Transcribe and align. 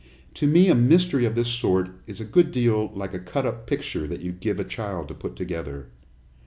To 0.33 0.47
me 0.47 0.67
a 0.67 0.73
mystery 0.73 1.25
of 1.27 1.35
this 1.35 1.47
sort 1.49 1.91
is 2.07 2.19
a 2.19 2.25
good 2.25 2.51
deal 2.51 2.91
like 2.95 3.13
a 3.13 3.19
cut 3.19 3.45
up 3.45 3.67
picture 3.67 4.07
that 4.07 4.21
you 4.21 4.31
give 4.31 4.59
a 4.59 4.63
child 4.63 5.07
to 5.09 5.13
put 5.13 5.35
together. 5.35 5.89